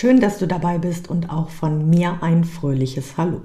Schön, 0.00 0.18
dass 0.18 0.38
du 0.38 0.46
dabei 0.46 0.78
bist 0.78 1.10
und 1.10 1.28
auch 1.28 1.50
von 1.50 1.90
mir 1.90 2.22
ein 2.22 2.44
fröhliches 2.44 3.18
Hallo. 3.18 3.42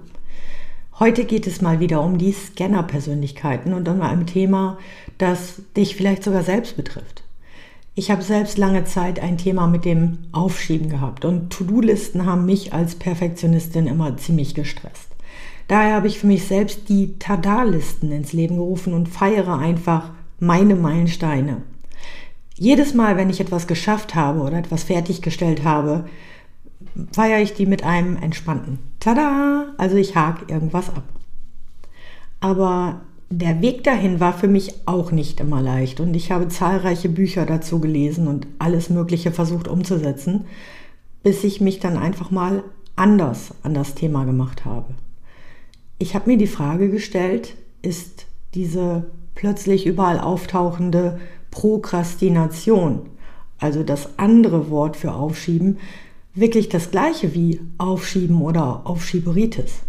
Heute 0.97 1.25
geht 1.25 1.47
es 1.47 1.61
mal 1.61 1.81
wieder 1.81 2.01
um 2.01 2.17
die 2.17 2.31
Scanner-Persönlichkeiten 2.31 3.73
und 3.73 3.89
um 3.89 4.01
ein 4.01 4.25
Thema, 4.25 4.77
das 5.17 5.61
dich 5.75 5.97
vielleicht 5.97 6.23
sogar 6.23 6.43
selbst 6.43 6.77
betrifft. 6.77 7.23
Ich 7.93 8.09
habe 8.09 8.21
selbst 8.21 8.57
lange 8.57 8.85
Zeit 8.85 9.19
ein 9.19 9.37
Thema 9.37 9.67
mit 9.67 9.83
dem 9.83 10.19
Aufschieben 10.31 10.87
gehabt 10.87 11.25
und 11.25 11.49
To-Do-Listen 11.49 12.25
haben 12.25 12.45
mich 12.45 12.71
als 12.71 12.95
Perfektionistin 12.95 13.87
immer 13.87 14.15
ziemlich 14.15 14.55
gestresst. 14.55 15.09
Daher 15.67 15.95
habe 15.95 16.07
ich 16.07 16.19
für 16.19 16.27
mich 16.27 16.45
selbst 16.45 16.87
die 16.87 17.19
Tada-Listen 17.19 18.13
ins 18.13 18.31
Leben 18.31 18.55
gerufen 18.55 18.93
und 18.93 19.09
feiere 19.09 19.59
einfach 19.59 20.11
meine 20.39 20.75
Meilensteine. 20.75 21.63
Jedes 22.57 22.93
Mal, 22.93 23.17
wenn 23.17 23.29
ich 23.29 23.41
etwas 23.41 23.67
geschafft 23.67 24.15
habe 24.15 24.39
oder 24.39 24.57
etwas 24.57 24.85
fertiggestellt 24.85 25.65
habe, 25.65 26.05
feiere 27.11 27.41
ich 27.41 27.53
die 27.53 27.65
mit 27.65 27.83
einem 27.83 28.17
entspannten 28.17 28.79
Tada! 28.99 29.73
Also 29.77 29.97
ich 29.97 30.15
hake 30.15 30.51
irgendwas 30.51 30.89
ab. 30.89 31.03
Aber 32.39 33.01
der 33.29 33.61
Weg 33.61 33.83
dahin 33.83 34.19
war 34.19 34.33
für 34.33 34.47
mich 34.47 34.73
auch 34.85 35.11
nicht 35.11 35.39
immer 35.39 35.61
leicht 35.61 35.99
und 35.99 36.15
ich 36.15 36.31
habe 36.31 36.47
zahlreiche 36.47 37.09
Bücher 37.09 37.45
dazu 37.45 37.79
gelesen 37.79 38.27
und 38.27 38.47
alles 38.59 38.89
Mögliche 38.89 39.31
versucht 39.31 39.67
umzusetzen, 39.67 40.45
bis 41.23 41.43
ich 41.43 41.59
mich 41.59 41.79
dann 41.79 41.97
einfach 41.97 42.31
mal 42.31 42.63
anders 42.95 43.53
an 43.63 43.73
das 43.73 43.95
Thema 43.95 44.25
gemacht 44.25 44.63
habe. 44.63 44.93
Ich 45.97 46.13
habe 46.13 46.29
mir 46.29 46.37
die 46.37 46.47
Frage 46.47 46.89
gestellt, 46.89 47.55
ist 47.81 48.25
diese 48.53 49.05
plötzlich 49.33 49.85
überall 49.85 50.19
auftauchende 50.19 51.19
Prokrastination, 51.51 53.01
also 53.59 53.83
das 53.83 54.17
andere 54.17 54.69
Wort 54.69 54.97
für 54.97 55.13
Aufschieben, 55.13 55.77
wirklich 56.35 56.69
das 56.69 56.91
gleiche 56.91 57.33
wie 57.33 57.61
Aufschieben 57.77 58.41
oder 58.41 58.81
Aufschieberitis? 58.85 59.79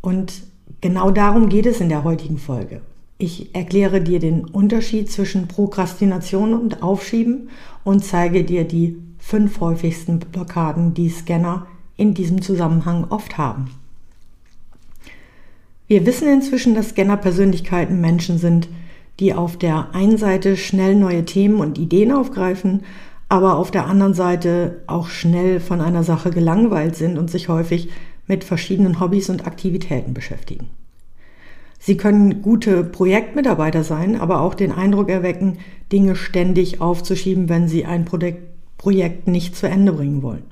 Und 0.00 0.32
Genau 0.80 1.10
darum 1.10 1.50
geht 1.50 1.66
es 1.66 1.80
in 1.80 1.90
der 1.90 2.04
heutigen 2.04 2.38
Folge. 2.38 2.80
Ich 3.18 3.54
erkläre 3.54 4.00
dir 4.00 4.18
den 4.18 4.46
Unterschied 4.46 5.12
zwischen 5.12 5.46
Prokrastination 5.46 6.54
und 6.54 6.82
Aufschieben 6.82 7.50
und 7.84 8.02
zeige 8.02 8.44
dir 8.44 8.64
die 8.64 8.96
fünf 9.18 9.60
häufigsten 9.60 10.20
Blockaden, 10.20 10.94
die 10.94 11.10
Scanner 11.10 11.66
in 11.98 12.14
diesem 12.14 12.40
Zusammenhang 12.40 13.04
oft 13.10 13.36
haben. 13.36 13.70
Wir 15.86 16.06
wissen 16.06 16.28
inzwischen, 16.28 16.74
dass 16.74 16.90
Scanner-Persönlichkeiten 16.90 18.00
Menschen 18.00 18.38
sind, 18.38 18.68
die 19.18 19.34
auf 19.34 19.58
der 19.58 19.94
einen 19.94 20.16
Seite 20.16 20.56
schnell 20.56 20.94
neue 20.94 21.26
Themen 21.26 21.60
und 21.60 21.76
Ideen 21.76 22.10
aufgreifen, 22.10 22.84
aber 23.30 23.56
auf 23.56 23.70
der 23.70 23.86
anderen 23.86 24.12
Seite 24.12 24.82
auch 24.88 25.06
schnell 25.06 25.60
von 25.60 25.80
einer 25.80 26.02
Sache 26.02 26.30
gelangweilt 26.30 26.96
sind 26.96 27.16
und 27.16 27.30
sich 27.30 27.48
häufig 27.48 27.88
mit 28.26 28.42
verschiedenen 28.42 28.98
Hobbys 28.98 29.30
und 29.30 29.46
Aktivitäten 29.46 30.14
beschäftigen. 30.14 30.68
Sie 31.78 31.96
können 31.96 32.42
gute 32.42 32.82
Projektmitarbeiter 32.82 33.84
sein, 33.84 34.20
aber 34.20 34.40
auch 34.40 34.54
den 34.54 34.72
Eindruck 34.72 35.08
erwecken, 35.08 35.58
Dinge 35.92 36.16
ständig 36.16 36.80
aufzuschieben, 36.80 37.48
wenn 37.48 37.68
sie 37.68 37.86
ein 37.86 38.04
Projekt 38.04 39.28
nicht 39.28 39.56
zu 39.56 39.68
Ende 39.68 39.92
bringen 39.92 40.22
wollen. 40.22 40.44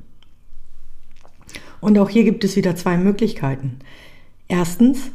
Und 1.81 1.99
auch 1.99 2.09
hier 2.09 2.23
gibt 2.23 2.45
es 2.45 2.55
wieder 2.55 2.77
zwei 2.77 2.97
Möglichkeiten. 2.97 3.81
Erstens, 4.47 5.11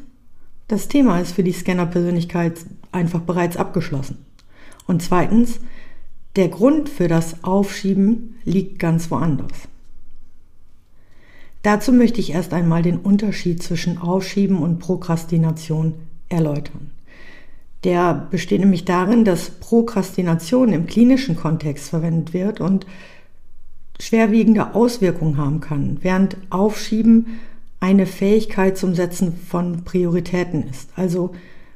das 0.67 0.89
Thema 0.89 1.19
ist 1.21 1.31
für 1.31 1.43
die 1.43 1.53
Scanner-Persönlichkeit 1.53 2.59
einfach 2.91 3.21
bereits 3.21 3.55
abgeschlossen. 3.55 4.17
Und 4.85 5.01
zweitens, 5.01 5.61
der 6.35 6.47
Grund 6.47 6.89
für 6.89 7.07
das 7.07 7.43
Aufschieben 7.43 8.35
liegt 8.43 8.79
ganz 8.79 9.11
woanders. 9.11 9.67
Dazu 11.61 11.93
möchte 11.93 12.19
ich 12.19 12.31
erst 12.31 12.53
einmal 12.53 12.81
den 12.81 12.97
Unterschied 12.97 13.63
zwischen 13.63 13.97
Aufschieben 13.97 14.57
und 14.57 14.79
Prokrastination 14.79 15.93
erläutern. 16.27 16.91
Der 17.83 18.27
besteht 18.31 18.59
nämlich 18.59 18.85
darin, 18.85 19.25
dass 19.25 19.49
Prokrastination 19.49 20.73
im 20.73 20.87
klinischen 20.87 21.35
Kontext 21.35 21.89
verwendet 21.89 22.33
wird 22.33 22.59
und 22.61 22.85
schwerwiegende 23.99 24.73
Auswirkungen 24.73 25.37
haben 25.37 25.59
kann, 25.59 25.97
während 26.01 26.37
Aufschieben 26.49 27.39
eine 27.79 28.05
Fähigkeit 28.05 28.77
zum 28.77 28.95
Setzen 28.95 29.33
von 29.35 29.83
Prioritäten 29.83 30.67
ist. 30.69 30.89
Also 30.95 31.33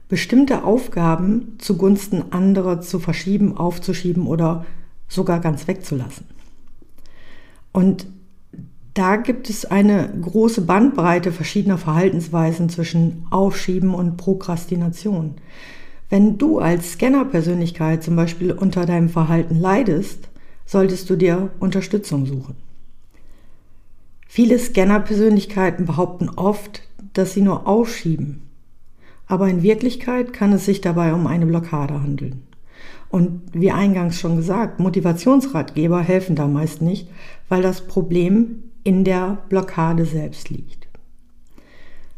bestimmte 0.09 0.63
Aufgaben 0.63 1.55
zugunsten 1.57 2.31
anderer 2.31 2.81
zu 2.81 2.99
verschieben, 2.99 3.57
aufzuschieben 3.57 4.25
oder 4.25 4.65
sogar 5.07 5.39
ganz 5.39 5.67
wegzulassen. 5.67 6.25
Und 7.73 8.07
da 8.93 9.17
gibt 9.17 9.49
es 9.49 9.65
eine 9.65 10.09
große 10.21 10.61
Bandbreite 10.61 11.31
verschiedener 11.31 11.77
Verhaltensweisen 11.77 12.69
zwischen 12.69 13.27
Aufschieben 13.29 13.93
und 13.93 14.17
Prokrastination. 14.17 15.35
Wenn 16.09 16.37
du 16.37 16.59
als 16.59 16.93
Scanner-Persönlichkeit 16.93 18.01
zum 18.03 18.15
Beispiel 18.15 18.51
unter 18.51 18.85
deinem 18.85 19.09
Verhalten 19.09 19.59
leidest, 19.59 20.29
solltest 20.65 21.09
du 21.09 21.15
dir 21.15 21.51
Unterstützung 21.59 22.25
suchen. 22.25 22.55
Viele 24.25 24.57
Scanner-Persönlichkeiten 24.57 25.85
behaupten 25.85 26.29
oft, 26.29 26.81
dass 27.13 27.33
sie 27.33 27.41
nur 27.41 27.67
aufschieben. 27.67 28.46
Aber 29.27 29.47
in 29.47 29.61
Wirklichkeit 29.61 30.33
kann 30.33 30.53
es 30.53 30.65
sich 30.65 30.81
dabei 30.81 31.13
um 31.13 31.27
eine 31.27 31.45
Blockade 31.45 32.01
handeln. 32.01 32.43
Und 33.09 33.41
wie 33.53 33.71
eingangs 33.71 34.19
schon 34.19 34.35
gesagt, 34.35 34.79
Motivationsratgeber 34.79 36.01
helfen 36.01 36.35
da 36.35 36.47
meist 36.47 36.81
nicht, 36.81 37.09
weil 37.49 37.61
das 37.61 37.87
Problem 37.87 38.63
in 38.83 39.03
der 39.03 39.37
Blockade 39.49 40.05
selbst 40.05 40.49
liegt. 40.49 40.87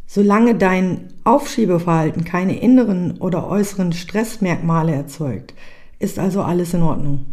Solange 0.05 0.55
dein 0.55 1.13
Aufschiebeverhalten 1.23 2.23
keine 2.23 2.59
inneren 2.59 3.17
oder 3.19 3.47
äußeren 3.47 3.93
Stressmerkmale 3.93 4.93
erzeugt, 4.93 5.53
ist 5.99 6.17
also 6.17 6.41
alles 6.41 6.73
in 6.73 6.81
Ordnung. 6.81 7.25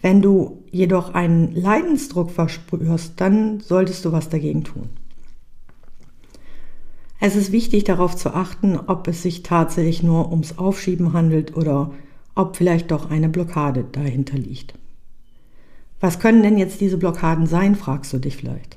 Wenn 0.00 0.22
du 0.22 0.64
jedoch 0.70 1.14
einen 1.14 1.54
Leidensdruck 1.54 2.30
verspürst, 2.30 3.20
dann 3.20 3.60
solltest 3.60 4.04
du 4.04 4.12
was 4.12 4.28
dagegen 4.28 4.64
tun. 4.64 4.88
Es 7.26 7.36
ist 7.36 7.52
wichtig 7.52 7.84
darauf 7.84 8.14
zu 8.14 8.34
achten, 8.34 8.78
ob 8.78 9.08
es 9.08 9.22
sich 9.22 9.42
tatsächlich 9.42 10.02
nur 10.02 10.30
ums 10.30 10.58
Aufschieben 10.58 11.14
handelt 11.14 11.56
oder 11.56 11.90
ob 12.34 12.54
vielleicht 12.54 12.90
doch 12.90 13.10
eine 13.10 13.30
Blockade 13.30 13.86
dahinter 13.90 14.36
liegt. 14.36 14.74
Was 16.00 16.18
können 16.18 16.42
denn 16.42 16.58
jetzt 16.58 16.82
diese 16.82 16.98
Blockaden 16.98 17.46
sein, 17.46 17.76
fragst 17.76 18.12
du 18.12 18.18
dich 18.18 18.36
vielleicht. 18.36 18.76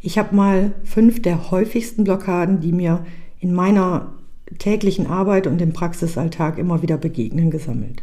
Ich 0.00 0.16
habe 0.16 0.34
mal 0.34 0.72
fünf 0.84 1.20
der 1.20 1.50
häufigsten 1.50 2.04
Blockaden, 2.04 2.60
die 2.60 2.72
mir 2.72 3.04
in 3.40 3.52
meiner 3.52 4.14
täglichen 4.58 5.06
Arbeit 5.06 5.46
und 5.46 5.60
im 5.60 5.74
Praxisalltag 5.74 6.56
immer 6.56 6.80
wieder 6.80 6.96
begegnen, 6.96 7.50
gesammelt. 7.50 8.02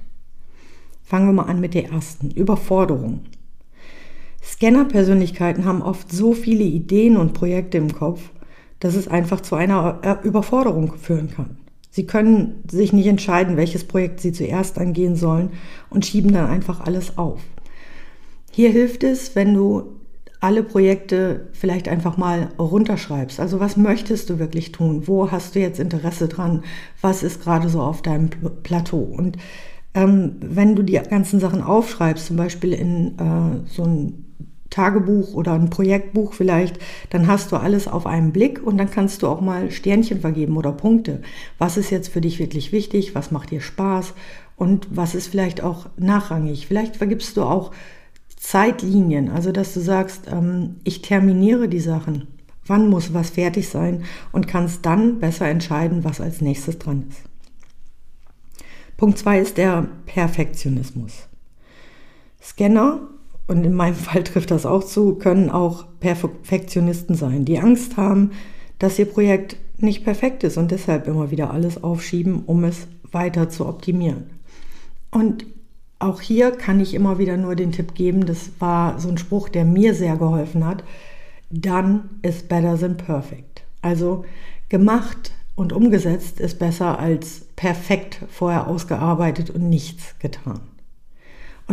Fangen 1.04 1.26
wir 1.26 1.34
mal 1.34 1.50
an 1.50 1.60
mit 1.60 1.74
der 1.74 1.90
ersten, 1.90 2.30
Überforderung. 2.30 3.22
Scanner-Persönlichkeiten 4.44 5.66
haben 5.66 5.82
oft 5.82 6.12
so 6.12 6.34
viele 6.34 6.64
Ideen 6.64 7.18
und 7.18 7.34
Projekte 7.34 7.80
im 7.80 7.92
Kopf, 7.92 8.30
dass 8.84 8.96
es 8.96 9.08
einfach 9.08 9.40
zu 9.40 9.56
einer 9.56 10.00
äh, 10.02 10.28
Überforderung 10.28 10.96
führen 10.98 11.32
kann. 11.32 11.56
Sie 11.90 12.06
können 12.06 12.64
sich 12.70 12.92
nicht 12.92 13.08
entscheiden, 13.08 13.56
welches 13.56 13.86
Projekt 13.86 14.20
sie 14.20 14.34
zuerst 14.34 14.78
angehen 14.78 15.16
sollen 15.16 15.52
und 15.90 16.06
schieben 16.06 16.34
dann 16.34 16.48
einfach 16.48 16.82
alles 16.82 17.18
auf. 17.18 17.40
Hier 18.52 18.72
hilft 18.72 19.06
es, 19.06 19.38
wenn 19.38 19.54
du 19.54 19.94
alle 20.42 20.64
Projekte 20.64 21.48
vielleicht 21.54 21.88
einfach 21.88 22.18
mal 22.18 22.50
runterschreibst. 22.60 23.40
Also 23.40 23.62
was 23.62 23.78
möchtest 23.78 24.30
du 24.30 24.38
wirklich 24.38 24.74
tun? 24.74 25.08
Wo 25.08 25.32
hast 25.32 25.56
du 25.56 25.62
jetzt 25.62 25.80
Interesse 25.80 26.28
dran? 26.28 26.66
Was 27.00 27.24
ist 27.24 27.42
gerade 27.42 27.70
so 27.70 27.80
auf 27.80 28.02
deinem 28.02 28.32
Plateau? 28.64 29.00
Und 29.00 29.38
ähm, 29.94 30.36
wenn 30.42 30.76
du 30.76 30.84
die 30.84 31.00
ganzen 31.10 31.40
Sachen 31.40 31.62
aufschreibst, 31.62 32.26
zum 32.26 32.36
Beispiel 32.36 32.74
in 32.74 33.18
äh, 33.18 33.66
so 33.66 33.86
ein 33.86 34.26
Tagebuch 34.74 35.36
oder 35.36 35.54
ein 35.54 35.70
Projektbuch 35.70 36.34
vielleicht, 36.34 36.80
dann 37.12 37.28
hast 37.28 37.52
du 37.52 37.58
alles 37.58 37.88
auf 37.88 38.08
einen 38.08 38.32
Blick 38.32 38.62
und 38.66 38.78
dann 38.78 38.90
kannst 38.90 39.22
du 39.22 39.28
auch 39.28 39.40
mal 39.40 39.70
Sternchen 39.70 40.20
vergeben 40.20 40.58
oder 40.58 40.72
Punkte. 40.72 41.22
Was 41.60 41.78
ist 41.78 41.92
jetzt 41.92 42.10
für 42.10 42.22
dich 42.22 42.40
wirklich 42.40 42.72
wichtig? 42.72 43.14
Was 43.14 43.30
macht 43.30 43.52
dir 43.52 43.62
Spaß? 43.62 44.14
Und 44.56 44.88
was 44.90 45.14
ist 45.14 45.28
vielleicht 45.28 45.62
auch 45.62 45.88
nachrangig? 45.98 46.66
Vielleicht 46.66 46.96
vergibst 46.96 47.38
du 47.38 47.44
auch 47.44 47.72
Zeitlinien, 48.36 49.30
also 49.30 49.52
dass 49.52 49.74
du 49.76 49.80
sagst, 49.80 50.24
ähm, 50.32 50.78
ich 50.84 51.02
terminiere 51.02 51.70
die 51.70 51.80
Sachen. 51.80 52.28
Wann 52.66 52.90
muss 52.90 53.14
was 53.14 53.30
fertig 53.30 53.70
sein 53.70 54.04
und 54.32 54.48
kannst 54.48 54.86
dann 54.86 55.20
besser 55.20 55.48
entscheiden, 55.48 56.04
was 56.04 56.20
als 56.20 56.42
nächstes 56.42 56.80
dran 56.80 57.06
ist. 57.10 57.22
Punkt 58.98 59.18
2 59.20 59.40
ist 59.40 59.58
der 59.58 59.88
Perfektionismus. 60.06 61.28
Scanner, 62.42 63.02
und 63.48 63.64
in 63.66 63.74
meinem 63.74 63.96
Fall 63.96 64.24
trifft 64.24 64.52
das 64.52 64.66
auch 64.66 64.84
zu, 64.84 65.16
können 65.16 65.50
auch 65.50 65.86
Perfektionisten 66.00 67.16
sein, 67.16 67.46
die 67.46 67.60
Angst 67.60 67.98
haben, 67.98 68.32
dass 68.80 69.00
ihr 69.00 69.06
Projekt 69.06 69.58
nicht 69.78 70.04
perfekt 70.04 70.44
ist 70.44 70.58
und 70.58 70.72
deshalb 70.72 71.08
immer 71.08 71.32
wieder 71.32 71.52
alles 71.52 71.84
aufschieben, 71.84 72.44
um 72.46 72.64
es 72.64 72.88
weiter 73.12 73.50
zu 73.50 73.68
optimieren. 73.68 74.26
Und 75.12 75.46
auch 76.00 76.22
hier 76.22 76.52
kann 76.52 76.80
ich 76.80 76.94
immer 76.94 77.18
wieder 77.18 77.38
nur 77.38 77.56
den 77.56 77.72
Tipp 77.72 77.96
geben, 77.96 78.26
das 78.26 78.52
war 78.60 79.00
so 79.00 79.10
ein 79.10 79.18
Spruch, 79.18 79.50
der 79.50 79.64
mir 79.64 79.94
sehr 79.94 80.18
geholfen 80.18 80.66
hat. 80.66 80.84
Done 81.50 82.10
is 82.24 82.44
better 82.44 82.78
than 82.78 82.98
perfect. 82.98 83.64
Also 83.82 84.26
gemacht 84.70 85.32
und 85.56 85.72
umgesetzt 85.72 86.40
ist 86.40 86.60
besser 86.60 87.00
als 87.00 87.46
perfekt 87.56 88.20
vorher 88.30 88.68
ausgearbeitet 88.68 89.50
und 89.50 89.70
nichts 89.70 90.16
getan. 90.20 90.62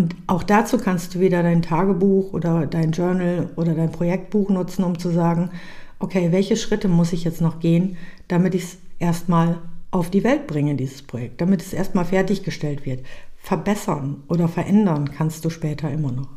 Und 0.00 0.16
auch 0.28 0.42
dazu 0.42 0.78
kannst 0.78 1.14
du 1.14 1.20
wieder 1.20 1.42
dein 1.42 1.60
Tagebuch 1.60 2.32
oder 2.32 2.66
dein 2.66 2.92
Journal 2.92 3.50
oder 3.56 3.74
dein 3.74 3.92
Projektbuch 3.92 4.48
nutzen, 4.48 4.82
um 4.82 4.98
zu 4.98 5.10
sagen, 5.10 5.50
okay, 5.98 6.32
welche 6.32 6.56
Schritte 6.56 6.88
muss 6.88 7.12
ich 7.12 7.22
jetzt 7.22 7.42
noch 7.42 7.60
gehen, 7.60 7.98
damit 8.26 8.54
ich 8.54 8.62
es 8.62 8.78
erstmal 8.98 9.58
auf 9.90 10.08
die 10.08 10.24
Welt 10.24 10.46
bringe, 10.46 10.74
dieses 10.74 11.02
Projekt, 11.02 11.42
damit 11.42 11.60
es 11.60 11.74
erstmal 11.74 12.06
fertiggestellt 12.06 12.86
wird. 12.86 13.04
Verbessern 13.36 14.22
oder 14.28 14.48
verändern 14.48 15.10
kannst 15.10 15.44
du 15.44 15.50
später 15.50 15.90
immer 15.90 16.12
noch. 16.12 16.28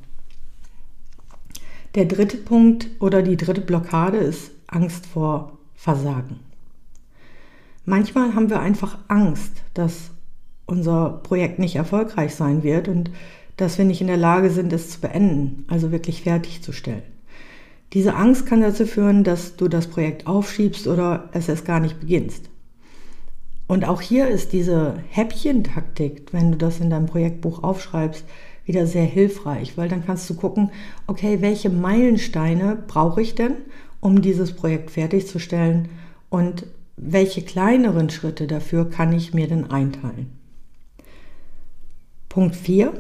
Der 1.96 2.04
dritte 2.04 2.36
Punkt 2.36 2.90
oder 3.00 3.22
die 3.22 3.38
dritte 3.38 3.62
Blockade 3.62 4.18
ist 4.18 4.52
Angst 4.68 5.06
vor 5.06 5.58
Versagen. 5.74 6.42
Manchmal 7.86 8.36
haben 8.36 8.50
wir 8.50 8.60
einfach 8.60 8.98
Angst, 9.08 9.54
dass 9.74 10.12
unser 10.66 11.22
Projekt 11.24 11.60
nicht 11.60 11.78
erfolgreich 11.78 12.36
sein 12.36 12.62
wird 12.64 12.90
und 12.90 13.10
dass 13.58 13.78
wir 13.78 13.86
nicht 13.86 14.02
in 14.02 14.08
der 14.08 14.18
Lage 14.18 14.50
sind, 14.50 14.74
es 14.74 14.90
zu 14.90 15.02
beenden, 15.02 15.66
also 15.68 15.92
wirklich 15.92 16.24
fertigzustellen. 16.24 17.04
Diese 17.94 18.16
Angst 18.16 18.48
kann 18.48 18.62
dazu 18.62 18.88
führen, 18.88 19.24
dass 19.24 19.56
du 19.56 19.68
das 19.68 19.88
Projekt 19.88 20.26
aufschiebst 20.26 20.88
oder 20.88 21.30
es 21.34 21.48
erst 21.48 21.66
gar 21.66 21.80
nicht 21.80 22.00
beginnst. 22.00 22.50
Und 23.68 23.88
auch 23.88 24.02
hier 24.02 24.28
ist 24.28 24.52
diese 24.52 24.96
Häppchentaktik, 25.10 26.28
wenn 26.32 26.52
du 26.52 26.58
das 26.58 26.80
in 26.80 26.90
deinem 26.90 27.06
Projektbuch 27.06 27.64
aufschreibst, 27.64 28.26
wieder 28.66 28.88
sehr 28.88 29.06
hilfreich, 29.06 29.78
weil 29.78 29.90
dann 29.90 30.06
kannst 30.06 30.30
du 30.30 30.36
gucken, 30.36 30.72
okay, 31.08 31.42
welche 31.42 31.70
Meilensteine 31.70 32.78
brauche 32.88 33.22
ich 33.22 33.36
denn, 33.36 33.56
um 34.00 34.22
dieses 34.22 34.54
Projekt 34.54 34.92
fertigzustellen 34.92 35.90
und 36.30 36.66
welche 36.98 37.42
kleineren 37.42 38.10
Schritte 38.10 38.48
dafür 38.48 38.90
kann 38.90 39.14
ich 39.14 39.34
mir 39.34 39.48
denn 39.48 39.70
einteilen. 39.70 40.32
Punkt 42.30 42.56
4. 42.56 42.94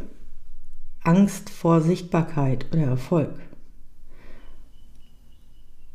Angst 1.03 1.49
vor 1.49 1.81
Sichtbarkeit 1.81 2.65
oder 2.71 2.83
Erfolg. 2.83 3.33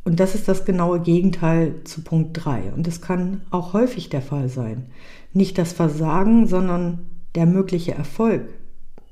Und 0.05 0.20
das 0.20 0.34
ist 0.34 0.49
das 0.49 0.64
genaue 0.64 1.00
Gegenteil 1.00 1.82
zu 1.84 2.02
Punkt 2.02 2.44
3. 2.44 2.72
Und 2.72 2.87
das 2.87 3.02
kann 3.02 3.43
auch 3.50 3.75
häufig 3.75 4.08
der 4.08 4.22
Fall 4.22 4.49
sein. 4.49 4.87
Nicht 5.34 5.58
das 5.58 5.72
Versagen, 5.72 6.46
sondern 6.46 7.06
der 7.34 7.46
mögliche 7.46 7.93
Erfolg, 7.93 8.49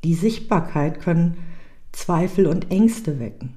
die 0.05 0.15
Sichtbarkeit 0.15 1.01
können 1.01 1.37
Zweifel 1.93 2.47
und 2.47 2.71
Ängste 2.71 3.21
wecken. 3.21 3.55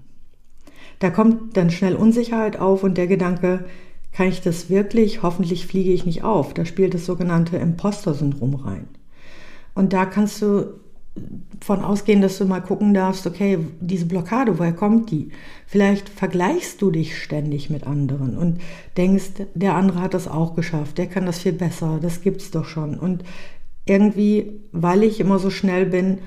Da 0.99 1.09
kommt 1.09 1.55
dann 1.55 1.71
schnell 1.71 1.95
Unsicherheit 1.95 2.59
auf 2.59 2.83
und 2.83 2.97
der 2.97 3.07
Gedanke, 3.07 3.65
kann 4.11 4.27
ich 4.27 4.41
das 4.41 4.69
wirklich? 4.69 5.23
Hoffentlich 5.23 5.65
fliege 5.65 5.93
ich 5.93 6.05
nicht 6.05 6.23
auf. 6.23 6.53
Da 6.53 6.65
spielt 6.65 6.93
das 6.93 7.05
sogenannte 7.05 7.57
Imposter-Syndrom 7.57 8.55
rein. 8.55 8.87
Und 9.75 9.93
da 9.93 10.05
kannst 10.05 10.41
du 10.41 10.73
von 11.61 11.83
ausgehen, 11.83 12.21
dass 12.21 12.37
du 12.37 12.45
mal 12.45 12.61
gucken 12.61 12.93
darfst, 12.93 13.27
okay, 13.27 13.59
diese 13.79 14.05
Blockade, 14.05 14.59
woher 14.59 14.73
kommt 14.73 15.11
die? 15.11 15.29
Vielleicht 15.67 16.09
vergleichst 16.09 16.81
du 16.81 16.91
dich 16.91 17.21
ständig 17.21 17.69
mit 17.69 17.85
anderen 17.85 18.37
und 18.37 18.59
denkst, 18.97 19.45
der 19.53 19.75
andere 19.75 20.01
hat 20.01 20.13
das 20.13 20.27
auch 20.27 20.55
geschafft, 20.55 20.97
der 20.97 21.07
kann 21.07 21.25
das 21.25 21.39
viel 21.39 21.53
besser, 21.53 21.99
das 22.01 22.21
gibt's 22.21 22.51
doch 22.51 22.65
schon. 22.65 22.97
Und 22.97 23.23
irgendwie, 23.85 24.61
weil 24.71 25.03
ich 25.03 25.19
immer 25.19 25.39
so 25.39 25.49
schnell 25.49 25.85
bin, 25.85 26.19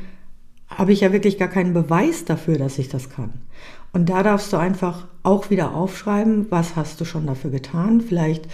habe 0.68 0.92
ich 0.92 1.00
ja 1.00 1.12
wirklich 1.12 1.38
gar 1.38 1.48
keinen 1.48 1.74
Beweis 1.74 2.24
dafür, 2.24 2.58
dass 2.58 2.78
ich 2.78 2.88
das 2.88 3.10
kann. 3.10 3.32
Und 3.92 4.08
da 4.08 4.22
darfst 4.22 4.52
du 4.52 4.56
einfach 4.56 5.06
auch 5.22 5.50
wieder 5.50 5.74
aufschreiben, 5.74 6.46
was 6.50 6.76
hast 6.76 7.00
du 7.00 7.04
schon 7.04 7.26
dafür 7.26 7.50
getan. 7.50 8.00
Vielleicht 8.00 8.48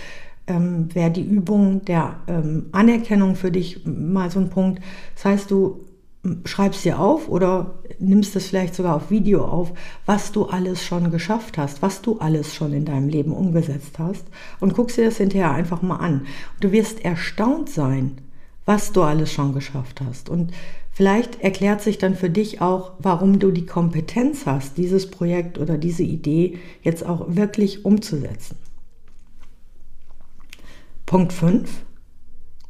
ähm, 0.49 0.93
wäre 0.95 1.11
die 1.11 1.23
Übung 1.23 1.85
der 1.85 2.17
ähm, 2.27 2.67
Anerkennung 2.73 3.37
für 3.37 3.53
dich 3.53 3.85
mal 3.85 4.31
so 4.31 4.41
ein 4.41 4.51
Punkt. 4.51 4.83
Das 5.15 5.25
heißt, 5.27 5.51
du 5.51 5.85
schreibst 6.45 6.85
dir 6.85 6.99
auf 6.99 7.29
oder 7.29 7.75
nimmst 7.99 8.37
es 8.37 8.49
vielleicht 8.49 8.75
sogar 8.75 8.95
auf 8.97 9.11
Video 9.11 9.45
auf, 9.45 9.73
was 10.07 10.33
du 10.33 10.47
alles 10.47 10.85
schon 10.85 11.11
geschafft 11.11 11.59
hast, 11.59 11.83
was 11.83 12.03
du 12.03 12.19
alles 12.19 12.55
schon 12.55 12.73
in 12.73 12.85
deinem 12.85 13.09
Leben 13.09 13.33
umgesetzt 13.33 13.99
hast 13.99 14.25
und 14.61 14.75
guckst 14.75 14.97
dir 14.97 15.05
das 15.05 15.19
hinterher 15.19 15.53
einfach 15.53 15.83
mal 15.83 15.97
an. 15.97 16.27
Du 16.61 16.73
wirst 16.73 17.05
erstaunt 17.05 17.71
sein, 17.71 18.19
was 18.65 18.93
du 18.93 19.03
alles 19.03 19.33
schon 19.33 19.55
geschafft 19.55 20.01
hast. 20.07 20.29
Und 20.29 20.53
vielleicht 20.91 21.41
erklärt 21.41 21.81
sich 21.81 21.99
dann 21.99 22.15
für 22.15 22.31
dich 22.31 22.61
auch, 22.61 22.93
warum 22.99 23.39
du 23.39 23.51
die 23.51 23.67
Kompetenz 23.67 24.47
hast, 24.47 24.77
dieses 24.77 25.11
Projekt 25.11 25.59
oder 25.59 25.79
diese 25.79 26.03
Idee 26.03 26.59
jetzt 26.83 27.05
auch 27.05 27.25
wirklich 27.29 27.85
umzusetzen. 27.85 28.57
Punkt 31.07 31.33
5 31.33 31.69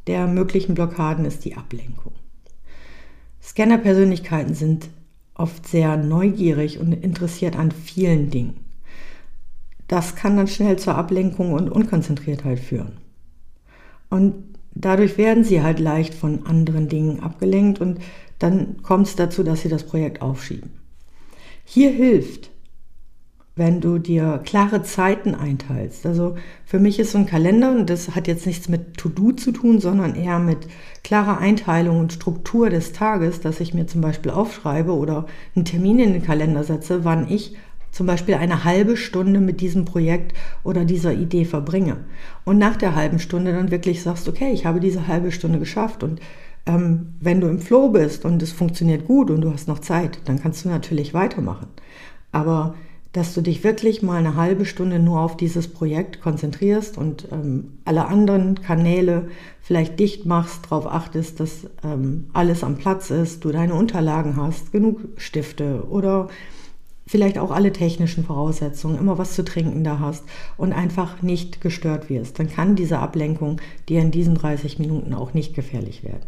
der 0.09 0.25
möglichen 0.25 0.73
Blockaden 0.73 1.23
ist 1.23 1.45
die 1.45 1.55
Ablenkung. 1.55 2.13
Scanner-Persönlichkeiten 3.49 4.53
sind 4.53 4.89
oft 5.33 5.67
sehr 5.67 5.97
neugierig 5.97 6.79
und 6.79 6.93
interessiert 6.93 7.55
an 7.57 7.71
vielen 7.71 8.29
Dingen. 8.29 8.59
Das 9.87 10.15
kann 10.15 10.37
dann 10.37 10.47
schnell 10.47 10.77
zur 10.77 10.95
Ablenkung 10.95 11.53
und 11.53 11.67
Unkonzentriertheit 11.67 12.59
führen. 12.59 12.97
Und 14.11 14.35
dadurch 14.75 15.17
werden 15.17 15.43
sie 15.43 15.63
halt 15.63 15.79
leicht 15.79 16.13
von 16.13 16.45
anderen 16.45 16.89
Dingen 16.89 17.21
abgelenkt 17.21 17.81
und 17.81 17.99
dann 18.37 18.83
kommt 18.83 19.07
es 19.07 19.15
dazu, 19.15 19.41
dass 19.41 19.61
sie 19.61 19.69
das 19.69 19.83
Projekt 19.83 20.21
aufschieben. 20.21 20.69
Hier 21.65 21.89
hilft, 21.89 22.51
wenn 23.59 23.81
du 23.81 23.99
dir 23.99 24.41
klare 24.43 24.81
Zeiten 24.81 25.35
einteilst. 25.35 26.05
Also 26.05 26.35
für 26.65 26.79
mich 26.79 26.99
ist 26.99 27.11
so 27.11 27.19
ein 27.19 27.27
Kalender, 27.27 27.71
und 27.71 27.89
das 27.89 28.15
hat 28.15 28.27
jetzt 28.27 28.47
nichts 28.47 28.67
mit 28.69 28.97
To-Do 28.97 29.33
zu 29.33 29.51
tun, 29.51 29.79
sondern 29.79 30.15
eher 30.15 30.39
mit 30.39 30.67
klarer 31.03 31.37
Einteilung 31.37 31.99
und 31.99 32.13
Struktur 32.13 32.71
des 32.71 32.93
Tages, 32.93 33.41
dass 33.41 33.59
ich 33.59 33.75
mir 33.75 33.85
zum 33.85 34.01
Beispiel 34.01 34.31
aufschreibe 34.31 34.93
oder 34.93 35.27
einen 35.55 35.65
Termin 35.65 35.99
in 35.99 36.13
den 36.13 36.23
Kalender 36.23 36.63
setze, 36.63 37.05
wann 37.05 37.29
ich 37.29 37.55
zum 37.91 38.07
Beispiel 38.07 38.35
eine 38.35 38.63
halbe 38.63 38.97
Stunde 38.97 39.39
mit 39.39 39.61
diesem 39.61 39.85
Projekt 39.85 40.35
oder 40.63 40.85
dieser 40.85 41.13
Idee 41.13 41.45
verbringe. 41.45 41.97
Und 42.45 42.57
nach 42.57 42.75
der 42.75 42.95
halben 42.95 43.19
Stunde 43.19 43.51
dann 43.51 43.71
wirklich 43.71 44.01
sagst, 44.01 44.27
okay, 44.27 44.51
ich 44.51 44.65
habe 44.65 44.79
diese 44.79 45.07
halbe 45.07 45.31
Stunde 45.31 45.59
geschafft. 45.59 46.03
Und 46.03 46.19
ähm, 46.65 47.13
wenn 47.19 47.41
du 47.41 47.47
im 47.47 47.59
Flow 47.59 47.89
bist 47.89 48.25
und 48.25 48.41
es 48.41 48.51
funktioniert 48.51 49.05
gut 49.05 49.29
und 49.29 49.41
du 49.41 49.51
hast 49.51 49.67
noch 49.67 49.79
Zeit, 49.79 50.19
dann 50.25 50.41
kannst 50.41 50.65
du 50.65 50.69
natürlich 50.69 51.13
weitermachen. 51.13 51.67
Aber 52.31 52.75
dass 53.11 53.33
du 53.33 53.41
dich 53.41 53.63
wirklich 53.63 54.03
mal 54.03 54.17
eine 54.17 54.35
halbe 54.35 54.65
Stunde 54.65 54.99
nur 54.99 55.21
auf 55.21 55.35
dieses 55.35 55.67
Projekt 55.67 56.21
konzentrierst 56.21 56.97
und 56.97 57.27
ähm, 57.31 57.79
alle 57.83 58.05
anderen 58.05 58.61
Kanäle 58.61 59.29
vielleicht 59.61 59.99
dicht 59.99 60.25
machst, 60.25 60.65
darauf 60.65 60.85
achtest, 60.85 61.39
dass 61.39 61.67
ähm, 61.83 62.27
alles 62.33 62.63
am 62.63 62.77
Platz 62.77 63.09
ist, 63.09 63.43
du 63.43 63.51
deine 63.51 63.73
Unterlagen 63.73 64.35
hast, 64.37 64.71
genug 64.71 64.99
Stifte 65.17 65.87
oder 65.89 66.27
vielleicht 67.07 67.39
auch 67.39 67.49
alle 67.49 67.73
technischen 67.73 68.23
Voraussetzungen, 68.23 68.99
immer 68.99 69.17
was 69.17 69.33
zu 69.33 69.43
trinken 69.43 69.83
da 69.83 69.97
hast 69.97 70.23
und 70.57 70.73
einfach 70.73 71.23
nicht 71.23 71.59
gestört 71.61 72.07
wirst, 72.11 72.37
dann 72.37 72.51
kann 72.51 72.75
diese 72.75 72.99
Ablenkung 72.99 73.59
dir 73.87 74.01
in 74.01 74.11
diesen 74.11 74.35
30 74.35 74.77
Minuten 74.77 75.15
auch 75.15 75.33
nicht 75.33 75.55
gefährlich 75.55 76.03
werden. 76.03 76.27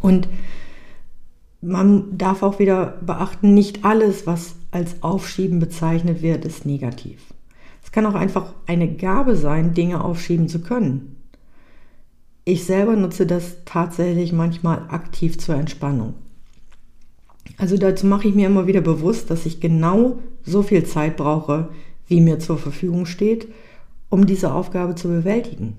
Und 0.00 0.28
man 1.60 2.16
darf 2.16 2.44
auch 2.44 2.60
wieder 2.60 2.98
beachten, 3.00 3.54
nicht 3.54 3.84
alles, 3.84 4.24
was 4.26 4.54
als 4.74 5.02
Aufschieben 5.02 5.60
bezeichnet 5.60 6.20
wird, 6.20 6.44
ist 6.44 6.66
negativ. 6.66 7.22
Es 7.82 7.92
kann 7.92 8.06
auch 8.06 8.14
einfach 8.14 8.54
eine 8.66 8.92
Gabe 8.92 9.36
sein, 9.36 9.72
Dinge 9.72 10.02
aufschieben 10.02 10.48
zu 10.48 10.60
können. 10.60 11.16
Ich 12.44 12.64
selber 12.64 12.96
nutze 12.96 13.26
das 13.26 13.58
tatsächlich 13.64 14.32
manchmal 14.32 14.86
aktiv 14.88 15.38
zur 15.38 15.54
Entspannung. 15.54 16.14
Also 17.56 17.78
dazu 17.78 18.06
mache 18.06 18.28
ich 18.28 18.34
mir 18.34 18.48
immer 18.48 18.66
wieder 18.66 18.80
bewusst, 18.80 19.30
dass 19.30 19.46
ich 19.46 19.60
genau 19.60 20.18
so 20.42 20.62
viel 20.62 20.84
Zeit 20.84 21.16
brauche, 21.16 21.68
wie 22.08 22.20
mir 22.20 22.40
zur 22.40 22.58
Verfügung 22.58 23.06
steht, 23.06 23.48
um 24.08 24.26
diese 24.26 24.52
Aufgabe 24.52 24.96
zu 24.96 25.08
bewältigen. 25.08 25.76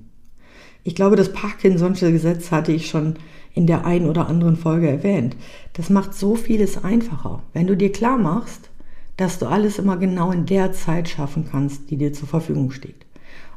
Ich 0.84 0.96
glaube, 0.96 1.18
das 1.18 1.34
Parkinson'sche 1.34 2.12
Gesetz 2.12 2.52
hatte 2.52 2.72
ich 2.72 2.88
schon 2.88 3.16
in 3.54 3.68
der 3.68 3.86
einen 3.86 4.08
oder 4.08 4.28
anderen 4.28 4.56
Folge 4.56 4.88
erwähnt. 4.88 5.36
Das 5.74 5.90
macht 5.90 6.14
so 6.14 6.36
vieles 6.36 6.84
einfacher, 6.84 7.44
wenn 7.54 7.68
du 7.68 7.76
dir 7.76 7.92
klar 7.92 8.18
machst, 8.18 8.70
dass 9.18 9.40
du 9.40 9.46
alles 9.46 9.80
immer 9.80 9.98
genau 9.98 10.32
in 10.32 10.46
der 10.46 10.74
Zeit 10.74 11.10
schaffen 11.10 11.48
kannst, 11.50 11.90
die 11.90 11.98
dir 11.98 12.14
zur 12.14 12.28
Verfügung 12.28 12.72
steht. 12.72 13.06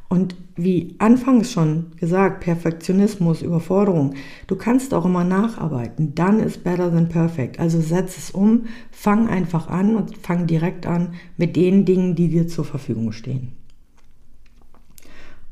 Und 0.09 0.37
wie 0.57 0.95
anfangs 0.99 1.53
schon 1.53 1.93
gesagt, 1.97 2.41
Perfektionismus, 2.41 3.43
Überforderung, 3.43 4.15
du 4.47 4.57
kannst 4.57 4.95
auch 4.95 5.05
immer 5.05 5.23
nacharbeiten. 5.23 6.15
Dann 6.15 6.41
ist 6.41 6.65
better 6.65 6.91
than 6.91 7.11
perfect. 7.11 7.61
Also 7.61 7.81
setz 7.81 8.17
es 8.17 8.31
um, 8.31 8.65
fang 8.91 9.29
einfach 9.29 9.69
an 9.69 9.97
und 9.97 10.17
fang 10.17 10.47
direkt 10.47 10.87
an 10.87 11.15
mit 11.37 11.57
den 11.57 11.85
Dingen, 11.85 12.15
die 12.15 12.29
dir 12.29 12.49
zur 12.49 12.65
Verfügung 12.65 13.13
stehen. 13.13 13.53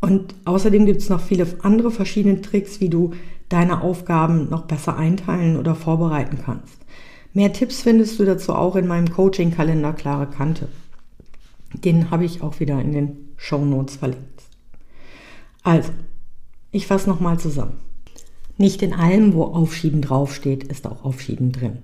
Und 0.01 0.35
außerdem 0.47 0.87
gibt 0.87 1.03
es 1.03 1.11
noch 1.11 1.21
viele 1.21 1.47
andere 1.63 1.91
verschiedene 1.91 2.41
Tricks, 2.41 2.81
wie 2.81 2.89
du 2.89 3.13
deine 3.49 3.83
Aufgaben 3.83 4.49
noch 4.49 4.65
besser 4.65 4.97
einteilen 4.97 5.59
oder 5.59 5.75
vorbereiten 5.75 6.39
kannst. 6.43 6.79
Mehr 7.37 7.52
Tipps 7.52 7.83
findest 7.83 8.19
du 8.19 8.25
dazu 8.25 8.55
auch 8.55 8.76
in 8.76 8.87
meinem 8.87 9.12
Coaching-Kalender 9.12 9.93
Klare 9.93 10.26
Kante. 10.26 10.69
Den 11.75 12.11
habe 12.11 12.25
ich 12.25 12.40
auch 12.40 12.61
wieder 12.61 12.81
in 12.81 12.93
den 12.93 13.28
Show 13.37 13.62
Notes 13.62 13.97
verlinkt. 13.97 14.43
Also, 15.62 15.90
ich 16.71 16.87
fasse 16.87 17.11
nochmal 17.11 17.38
zusammen. 17.38 17.75
Nicht 18.57 18.81
in 18.81 18.95
allem, 18.95 19.35
wo 19.35 19.45
Aufschieben 19.45 20.00
draufsteht, 20.00 20.64
ist 20.64 20.87
auch 20.87 21.05
Aufschieben 21.05 21.52
drin. 21.52 21.83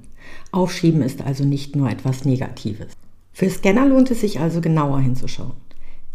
Aufschieben 0.52 1.02
ist 1.02 1.20
also 1.20 1.44
nicht 1.44 1.76
nur 1.76 1.90
etwas 1.90 2.24
Negatives. 2.24 2.94
Für 3.34 3.50
Scanner 3.50 3.86
lohnt 3.86 4.10
es 4.10 4.22
sich 4.22 4.40
also 4.40 4.62
genauer 4.62 5.00
hinzuschauen. 5.00 5.52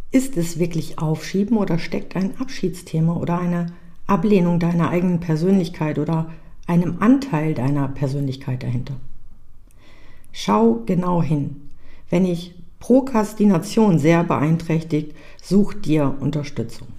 Ist 0.10 0.36
es 0.36 0.58
wirklich 0.58 0.98
Aufschieben 0.98 1.58
oder 1.58 1.78
steckt 1.78 2.16
ein 2.16 2.36
Abschiedsthema 2.40 3.16
oder 3.16 3.38
eine 3.38 3.68
Ablehnung 4.08 4.60
deiner 4.60 4.90
eigenen 4.90 5.20
Persönlichkeit 5.20 6.00
oder 6.00 6.32
einem 6.66 6.98
Anteil 7.02 7.54
deiner 7.54 7.88
Persönlichkeit 7.88 8.64
dahinter? 8.64 8.96
Schau 10.40 10.84
genau 10.86 11.24
hin. 11.24 11.56
Wenn 12.12 12.26
dich 12.26 12.54
Prokrastination 12.80 13.98
sehr 13.98 14.24
beeinträchtigt, 14.24 15.16
such 15.42 15.74
dir 15.74 16.14
Unterstützung. 16.20 16.90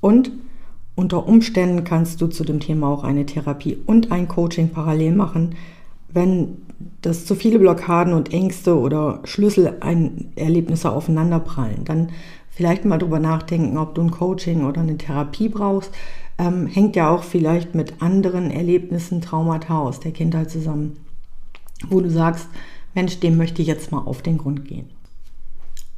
Und 0.00 0.30
unter 0.94 1.26
Umständen 1.26 1.84
kannst 1.84 2.22
du 2.22 2.26
zu 2.26 2.44
dem 2.44 2.58
Thema 2.58 2.88
auch 2.88 3.04
eine 3.04 3.26
Therapie 3.26 3.76
und 3.84 4.10
ein 4.12 4.28
Coaching 4.28 4.70
parallel 4.70 5.12
machen, 5.12 5.56
wenn 6.08 6.56
das 7.02 7.26
zu 7.26 7.34
viele 7.34 7.58
Blockaden 7.58 8.14
und 8.14 8.32
Ängste 8.32 8.78
oder 8.78 9.20
Schlüsselerlebnisse 9.24 10.90
aufeinanderprallen. 10.90 11.84
Dann 11.84 12.08
vielleicht 12.48 12.86
mal 12.86 12.96
drüber 12.96 13.20
nachdenken, 13.20 13.76
ob 13.76 13.94
du 13.94 14.00
ein 14.00 14.10
Coaching 14.10 14.64
oder 14.64 14.80
eine 14.80 14.96
Therapie 14.96 15.50
brauchst. 15.50 15.92
Ähm, 16.38 16.66
hängt 16.66 16.96
ja 16.96 17.10
auch 17.10 17.24
vielleicht 17.24 17.74
mit 17.74 18.00
anderen 18.00 18.50
Erlebnissen, 18.50 19.20
Traumata 19.20 19.78
aus 19.78 20.00
der 20.00 20.12
Kindheit 20.12 20.50
zusammen 20.50 20.96
wo 21.88 22.00
du 22.00 22.10
sagst, 22.10 22.48
Mensch, 22.94 23.20
dem 23.20 23.36
möchte 23.36 23.62
ich 23.62 23.68
jetzt 23.68 23.92
mal 23.92 24.00
auf 24.00 24.22
den 24.22 24.38
Grund 24.38 24.64
gehen. 24.64 24.90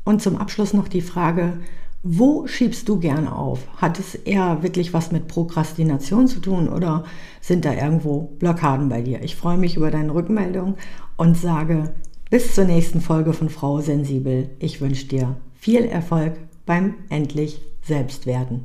Und 0.05 0.23
zum 0.23 0.37
Abschluss 0.37 0.73
noch 0.73 0.89
die 0.89 1.03
Frage, 1.03 1.59
wo 2.03 2.47
schiebst 2.47 2.89
du 2.89 2.99
gerne 2.99 3.35
auf? 3.35 3.61
Hat 3.77 3.99
es 3.99 4.15
eher 4.15 4.63
wirklich 4.63 4.95
was 4.95 5.13
mit 5.13 5.29
Prokrastination 5.29 6.29
zu 6.29 6.41
tun 6.41 6.69
oder 6.69 7.05
sind 7.43 7.65
da 7.67 7.75
irgendwo 7.75 8.33
Blockaden 8.39 8.89
bei 8.89 9.03
dir? 9.03 9.23
Ich 9.23 9.37
freue 9.37 9.59
mich 9.59 9.77
über 9.77 9.91
deine 9.91 10.15
Rückmeldung 10.15 10.77
und 11.17 11.37
sage 11.37 11.93
bis 12.31 12.55
zur 12.55 12.65
nächsten 12.65 13.03
Folge 13.03 13.35
von 13.35 13.51
Frau 13.51 13.81
Sensibel. 13.81 14.49
Ich 14.61 14.81
wünsche 14.81 15.07
dir 15.07 15.37
viel 15.59 15.85
Erfolg 15.85 16.39
beim 16.65 16.95
endlich 17.11 17.61
Selbstwerden. 17.83 18.65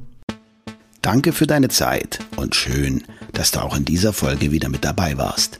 Danke 1.01 1.33
für 1.33 1.45
deine 1.45 1.67
Zeit 1.67 2.19
und 2.37 2.55
schön, 2.55 3.03
dass 3.33 3.51
du 3.51 3.59
auch 3.59 3.75
in 3.75 3.85
dieser 3.85 4.13
Folge 4.13 4.51
wieder 4.51 4.69
mit 4.69 4.85
dabei 4.85 5.17
warst. 5.17 5.59